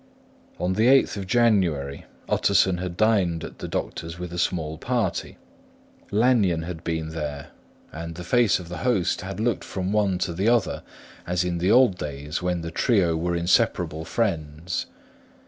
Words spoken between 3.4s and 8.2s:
at the doctor's with a small party; Lanyon had been there; and